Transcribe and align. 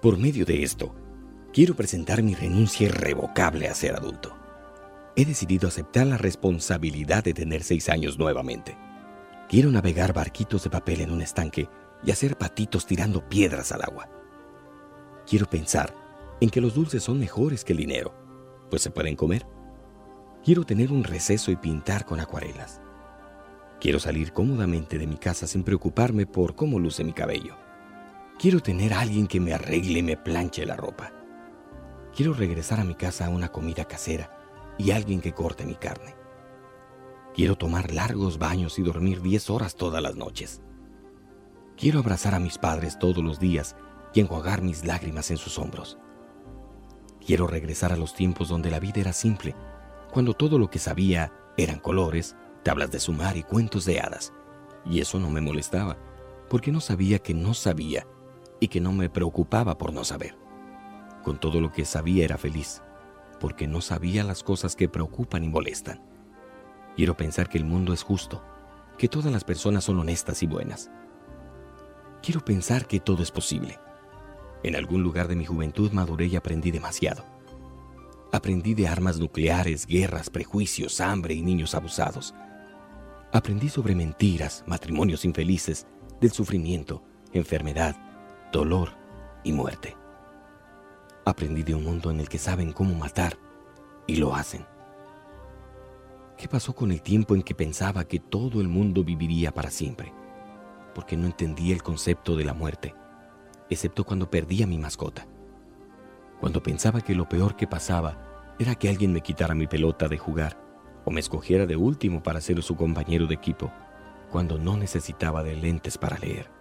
Por 0.00 0.16
medio 0.16 0.44
de 0.44 0.62
esto, 0.62 0.94
quiero 1.52 1.74
presentar 1.74 2.22
mi 2.22 2.32
renuncia 2.32 2.86
irrevocable 2.86 3.66
a 3.66 3.74
ser 3.74 3.96
adulto. 3.96 4.36
He 5.16 5.24
decidido 5.24 5.66
aceptar 5.66 6.06
la 6.06 6.16
responsabilidad 6.16 7.24
de 7.24 7.34
tener 7.34 7.64
seis 7.64 7.88
años 7.88 8.16
nuevamente. 8.16 8.78
Quiero 9.48 9.72
navegar 9.72 10.12
barquitos 10.12 10.62
de 10.62 10.70
papel 10.70 11.00
en 11.00 11.10
un 11.10 11.20
estanque 11.20 11.68
y 12.04 12.12
hacer 12.12 12.38
patitos 12.38 12.86
tirando 12.86 13.28
piedras 13.28 13.72
al 13.72 13.82
agua. 13.82 14.08
Quiero 15.26 15.46
pensar 15.46 15.92
en 16.40 16.48
que 16.48 16.60
los 16.60 16.74
dulces 16.74 17.02
son 17.02 17.18
mejores 17.18 17.64
que 17.64 17.72
el 17.72 17.78
dinero, 17.78 18.14
pues 18.70 18.82
se 18.82 18.92
pueden 18.92 19.16
comer. 19.16 19.48
Quiero 20.44 20.62
tener 20.62 20.92
un 20.92 21.02
receso 21.02 21.50
y 21.50 21.56
pintar 21.56 22.04
con 22.04 22.20
acuarelas. 22.20 22.80
Quiero 23.80 23.98
salir 23.98 24.32
cómodamente 24.32 24.96
de 24.96 25.08
mi 25.08 25.16
casa 25.16 25.48
sin 25.48 25.64
preocuparme 25.64 26.24
por 26.24 26.54
cómo 26.54 26.78
luce 26.78 27.02
mi 27.02 27.12
cabello. 27.12 27.67
Quiero 28.38 28.60
tener 28.60 28.92
a 28.92 29.00
alguien 29.00 29.26
que 29.26 29.40
me 29.40 29.52
arregle 29.52 29.98
y 29.98 30.02
me 30.04 30.16
planche 30.16 30.64
la 30.64 30.76
ropa. 30.76 31.12
Quiero 32.14 32.34
regresar 32.34 32.78
a 32.78 32.84
mi 32.84 32.94
casa 32.94 33.26
a 33.26 33.30
una 33.30 33.48
comida 33.48 33.84
casera 33.84 34.30
y 34.78 34.92
alguien 34.92 35.20
que 35.20 35.32
corte 35.32 35.66
mi 35.66 35.74
carne. 35.74 36.14
Quiero 37.34 37.56
tomar 37.56 37.92
largos 37.92 38.38
baños 38.38 38.78
y 38.78 38.82
dormir 38.82 39.22
10 39.22 39.50
horas 39.50 39.74
todas 39.74 40.00
las 40.00 40.14
noches. 40.14 40.62
Quiero 41.76 41.98
abrazar 41.98 42.36
a 42.36 42.38
mis 42.38 42.58
padres 42.58 42.96
todos 43.00 43.24
los 43.24 43.40
días 43.40 43.74
y 44.14 44.20
enjuagar 44.20 44.62
mis 44.62 44.84
lágrimas 44.84 45.32
en 45.32 45.36
sus 45.36 45.58
hombros. 45.58 45.98
Quiero 47.26 47.48
regresar 47.48 47.92
a 47.92 47.96
los 47.96 48.14
tiempos 48.14 48.50
donde 48.50 48.70
la 48.70 48.78
vida 48.78 49.00
era 49.00 49.12
simple, 49.12 49.56
cuando 50.12 50.32
todo 50.32 50.60
lo 50.60 50.70
que 50.70 50.78
sabía 50.78 51.32
eran 51.56 51.80
colores, 51.80 52.36
tablas 52.62 52.92
de 52.92 53.00
sumar 53.00 53.36
y 53.36 53.42
cuentos 53.42 53.84
de 53.84 53.98
hadas. 53.98 54.32
Y 54.86 55.00
eso 55.00 55.18
no 55.18 55.28
me 55.28 55.40
molestaba, 55.40 55.98
porque 56.48 56.70
no 56.70 56.80
sabía 56.80 57.18
que 57.18 57.34
no 57.34 57.52
sabía 57.52 58.06
y 58.60 58.68
que 58.68 58.80
no 58.80 58.92
me 58.92 59.10
preocupaba 59.10 59.78
por 59.78 59.92
no 59.92 60.04
saber. 60.04 60.36
Con 61.22 61.38
todo 61.38 61.60
lo 61.60 61.72
que 61.72 61.84
sabía 61.84 62.24
era 62.24 62.38
feliz, 62.38 62.82
porque 63.40 63.66
no 63.66 63.80
sabía 63.80 64.24
las 64.24 64.42
cosas 64.42 64.76
que 64.76 64.88
preocupan 64.88 65.44
y 65.44 65.48
molestan. 65.48 66.02
Quiero 66.96 67.16
pensar 67.16 67.48
que 67.48 67.58
el 67.58 67.64
mundo 67.64 67.92
es 67.92 68.02
justo, 68.02 68.42
que 68.96 69.08
todas 69.08 69.32
las 69.32 69.44
personas 69.44 69.84
son 69.84 70.00
honestas 70.00 70.42
y 70.42 70.46
buenas. 70.46 70.90
Quiero 72.22 72.44
pensar 72.44 72.86
que 72.86 72.98
todo 72.98 73.22
es 73.22 73.30
posible. 73.30 73.78
En 74.64 74.74
algún 74.74 75.02
lugar 75.02 75.28
de 75.28 75.36
mi 75.36 75.44
juventud 75.44 75.92
maduré 75.92 76.26
y 76.26 76.36
aprendí 76.36 76.72
demasiado. 76.72 77.24
Aprendí 78.32 78.74
de 78.74 78.88
armas 78.88 79.18
nucleares, 79.18 79.86
guerras, 79.86 80.28
prejuicios, 80.28 81.00
hambre 81.00 81.34
y 81.34 81.42
niños 81.42 81.74
abusados. 81.74 82.34
Aprendí 83.32 83.68
sobre 83.68 83.94
mentiras, 83.94 84.64
matrimonios 84.66 85.24
infelices, 85.24 85.86
del 86.20 86.32
sufrimiento, 86.32 87.04
enfermedad, 87.32 87.96
dolor 88.52 88.90
y 89.44 89.52
muerte. 89.52 89.96
Aprendí 91.24 91.62
de 91.62 91.74
un 91.74 91.84
mundo 91.84 92.10
en 92.10 92.20
el 92.20 92.28
que 92.28 92.38
saben 92.38 92.72
cómo 92.72 92.94
matar 92.94 93.36
y 94.06 94.16
lo 94.16 94.34
hacen. 94.34 94.64
¿Qué 96.36 96.48
pasó 96.48 96.74
con 96.74 96.92
el 96.92 97.02
tiempo 97.02 97.34
en 97.34 97.42
que 97.42 97.54
pensaba 97.54 98.04
que 98.04 98.20
todo 98.20 98.60
el 98.60 98.68
mundo 98.68 99.04
viviría 99.04 99.52
para 99.52 99.70
siempre? 99.70 100.12
Porque 100.94 101.16
no 101.16 101.26
entendía 101.26 101.74
el 101.74 101.82
concepto 101.82 102.36
de 102.36 102.44
la 102.44 102.54
muerte, 102.54 102.94
excepto 103.68 104.04
cuando 104.04 104.30
perdí 104.30 104.62
a 104.62 104.66
mi 104.66 104.78
mascota. 104.78 105.26
Cuando 106.40 106.62
pensaba 106.62 107.00
que 107.00 107.14
lo 107.14 107.28
peor 107.28 107.56
que 107.56 107.66
pasaba 107.66 108.54
era 108.58 108.74
que 108.76 108.88
alguien 108.88 109.12
me 109.12 109.20
quitara 109.20 109.54
mi 109.54 109.66
pelota 109.66 110.08
de 110.08 110.16
jugar 110.16 110.56
o 111.04 111.10
me 111.10 111.20
escogiera 111.20 111.66
de 111.66 111.76
último 111.76 112.22
para 112.22 112.40
ser 112.40 112.62
su 112.62 112.76
compañero 112.76 113.26
de 113.26 113.34
equipo, 113.34 113.72
cuando 114.30 114.58
no 114.58 114.76
necesitaba 114.76 115.42
de 115.42 115.56
lentes 115.56 115.98
para 115.98 116.18
leer. 116.18 116.57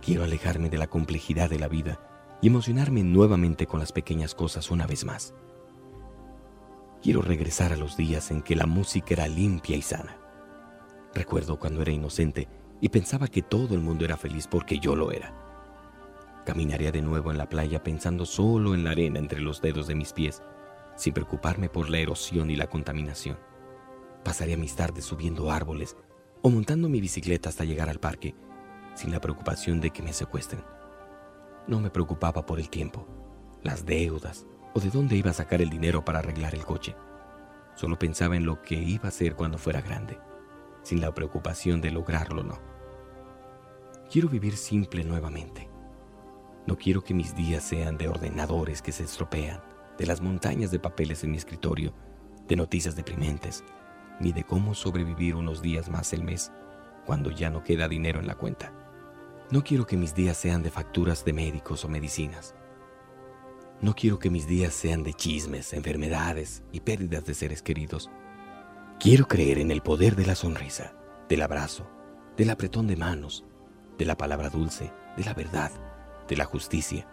Quiero 0.00 0.24
alejarme 0.24 0.70
de 0.70 0.78
la 0.78 0.86
complejidad 0.86 1.50
de 1.50 1.58
la 1.58 1.68
vida 1.68 2.00
y 2.40 2.46
emocionarme 2.46 3.02
nuevamente 3.02 3.66
con 3.66 3.80
las 3.80 3.92
pequeñas 3.92 4.34
cosas 4.34 4.70
una 4.70 4.86
vez 4.86 5.04
más. 5.04 5.34
Quiero 7.02 7.22
regresar 7.22 7.72
a 7.72 7.76
los 7.76 7.96
días 7.96 8.30
en 8.30 8.42
que 8.42 8.56
la 8.56 8.66
música 8.66 9.14
era 9.14 9.28
limpia 9.28 9.76
y 9.76 9.82
sana. 9.82 10.16
Recuerdo 11.14 11.58
cuando 11.58 11.82
era 11.82 11.92
inocente 11.92 12.48
y 12.80 12.88
pensaba 12.88 13.28
que 13.28 13.42
todo 13.42 13.74
el 13.74 13.80
mundo 13.80 14.04
era 14.04 14.16
feliz 14.16 14.46
porque 14.46 14.78
yo 14.78 14.94
lo 14.94 15.10
era. 15.10 15.34
Caminaría 16.46 16.92
de 16.92 17.02
nuevo 17.02 17.30
en 17.30 17.38
la 17.38 17.48
playa 17.48 17.82
pensando 17.82 18.24
solo 18.24 18.74
en 18.74 18.84
la 18.84 18.92
arena 18.92 19.18
entre 19.18 19.40
los 19.40 19.60
dedos 19.60 19.86
de 19.86 19.94
mis 19.94 20.12
pies, 20.12 20.42
sin 20.96 21.12
preocuparme 21.12 21.68
por 21.68 21.90
la 21.90 21.98
erosión 21.98 22.50
y 22.50 22.56
la 22.56 22.68
contaminación. 22.68 23.38
Pasaría 24.24 24.56
mis 24.56 24.74
tardes 24.74 25.04
subiendo 25.04 25.50
árboles 25.50 25.96
o 26.42 26.50
montando 26.50 26.88
mi 26.88 27.00
bicicleta 27.00 27.48
hasta 27.48 27.64
llegar 27.64 27.88
al 27.88 28.00
parque 28.00 28.34
sin 28.98 29.12
la 29.12 29.20
preocupación 29.20 29.80
de 29.80 29.90
que 29.90 30.02
me 30.02 30.12
secuestren. 30.12 30.64
No 31.68 31.78
me 31.78 31.88
preocupaba 31.88 32.44
por 32.44 32.58
el 32.58 32.68
tiempo, 32.68 33.06
las 33.62 33.86
deudas 33.86 34.44
o 34.74 34.80
de 34.80 34.90
dónde 34.90 35.16
iba 35.16 35.30
a 35.30 35.34
sacar 35.34 35.62
el 35.62 35.70
dinero 35.70 36.04
para 36.04 36.18
arreglar 36.18 36.54
el 36.54 36.64
coche. 36.64 36.96
Solo 37.76 37.96
pensaba 37.96 38.36
en 38.36 38.44
lo 38.44 38.60
que 38.60 38.74
iba 38.74 39.04
a 39.04 39.08
hacer 39.08 39.36
cuando 39.36 39.56
fuera 39.56 39.80
grande, 39.80 40.18
sin 40.82 41.00
la 41.00 41.14
preocupación 41.14 41.80
de 41.80 41.92
lograrlo 41.92 42.40
o 42.40 42.44
no. 42.44 42.58
Quiero 44.10 44.28
vivir 44.28 44.56
simple 44.56 45.04
nuevamente. 45.04 45.70
No 46.66 46.76
quiero 46.76 47.04
que 47.04 47.14
mis 47.14 47.36
días 47.36 47.62
sean 47.62 47.96
de 47.98 48.08
ordenadores 48.08 48.82
que 48.82 48.90
se 48.90 49.04
estropean, 49.04 49.60
de 49.96 50.06
las 50.06 50.20
montañas 50.20 50.72
de 50.72 50.80
papeles 50.80 51.22
en 51.22 51.30
mi 51.30 51.36
escritorio, 51.36 51.92
de 52.48 52.56
noticias 52.56 52.96
deprimentes, 52.96 53.62
ni 54.18 54.32
de 54.32 54.42
cómo 54.42 54.74
sobrevivir 54.74 55.36
unos 55.36 55.62
días 55.62 55.88
más 55.88 56.12
el 56.12 56.24
mes 56.24 56.50
cuando 57.06 57.30
ya 57.30 57.48
no 57.48 57.62
queda 57.62 57.88
dinero 57.88 58.20
en 58.20 58.26
la 58.26 58.34
cuenta. 58.34 58.70
No 59.50 59.64
quiero 59.64 59.86
que 59.86 59.96
mis 59.96 60.14
días 60.14 60.36
sean 60.36 60.62
de 60.62 60.70
facturas 60.70 61.24
de 61.24 61.32
médicos 61.32 61.82
o 61.82 61.88
medicinas. 61.88 62.54
No 63.80 63.94
quiero 63.94 64.18
que 64.18 64.28
mis 64.28 64.46
días 64.46 64.74
sean 64.74 65.02
de 65.02 65.14
chismes, 65.14 65.72
enfermedades 65.72 66.62
y 66.70 66.80
pérdidas 66.80 67.24
de 67.24 67.32
seres 67.32 67.62
queridos. 67.62 68.10
Quiero 69.00 69.26
creer 69.26 69.58
en 69.58 69.70
el 69.70 69.80
poder 69.80 70.16
de 70.16 70.26
la 70.26 70.34
sonrisa, 70.34 70.92
del 71.30 71.40
abrazo, 71.40 71.88
del 72.36 72.50
apretón 72.50 72.88
de 72.88 72.96
manos, 72.96 73.46
de 73.96 74.04
la 74.04 74.18
palabra 74.18 74.50
dulce, 74.50 74.92
de 75.16 75.24
la 75.24 75.32
verdad, 75.32 75.72
de 76.28 76.36
la 76.36 76.44
justicia, 76.44 77.08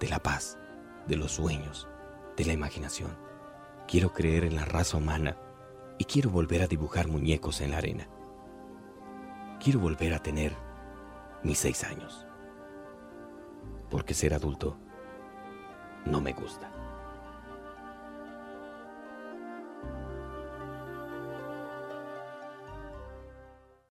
de 0.00 0.08
la 0.08 0.20
paz, 0.20 0.58
de 1.06 1.14
los 1.14 1.32
sueños, 1.32 1.86
de 2.36 2.46
la 2.46 2.52
imaginación. 2.52 3.16
Quiero 3.86 4.12
creer 4.12 4.42
en 4.42 4.56
la 4.56 4.64
raza 4.64 4.96
humana 4.96 5.36
y 5.98 6.04
quiero 6.04 6.30
volver 6.30 6.62
a 6.62 6.66
dibujar 6.66 7.06
muñecos 7.06 7.60
en 7.60 7.70
la 7.70 7.78
arena. 7.78 8.08
Quiero 9.62 9.78
volver 9.78 10.14
a 10.14 10.18
tener 10.18 10.65
mis 11.42 11.58
seis 11.58 11.84
años. 11.84 12.26
Porque 13.90 14.14
ser 14.14 14.34
adulto 14.34 14.76
no 16.04 16.20
me 16.20 16.32
gusta. 16.32 16.70